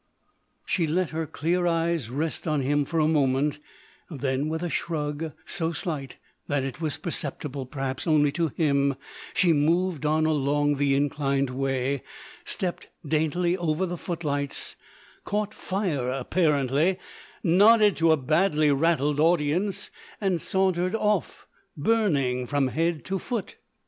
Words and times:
She 0.65 0.87
let 0.87 1.11
her 1.11 1.27
clear 1.27 1.67
eyes 1.67 2.09
rest 2.09 2.47
on 2.47 2.61
him 2.61 2.85
for 2.85 2.99
a 2.99 3.07
moment, 3.07 3.59
then 4.09 4.49
with 4.49 4.63
a 4.63 4.67
shrug 4.71 5.31
so 5.45 5.73
slight 5.73 6.17
that 6.47 6.63
it 6.63 6.81
was 6.81 6.97
perceptible, 6.97 7.67
perhaps, 7.67 8.07
only 8.07 8.31
to 8.31 8.47
him, 8.47 8.95
she 9.35 9.53
moved 9.53 10.03
on 10.03 10.25
along 10.25 10.77
the 10.77 10.95
inclined 10.95 11.51
way, 11.51 12.01
stepped 12.45 12.87
daintily 13.07 13.55
over 13.55 13.85
the 13.85 13.95
footlights, 13.95 14.75
caught 15.23 15.53
fire, 15.53 16.09
apparently, 16.09 16.97
nodded 17.43 17.95
to 17.97 18.11
a 18.11 18.17
badly 18.17 18.71
rattled 18.71 19.19
audience, 19.19 19.91
and 20.19 20.41
sauntered 20.41 20.95
off, 20.95 21.45
burning 21.77 22.47
from 22.47 22.69
head 22.69 23.05
to 23.05 23.19
foot. 23.19 23.57